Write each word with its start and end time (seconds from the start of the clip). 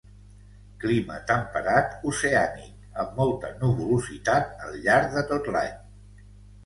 Clima 0.83 1.17
temperat, 1.31 1.91
oceànic, 2.11 2.87
amb 3.03 3.21
molta 3.21 3.53
nuvolositat 3.63 4.59
al 4.69 4.79
llarg 4.87 5.15
de 5.19 5.25
tot 5.33 5.55
l'any. 5.55 6.25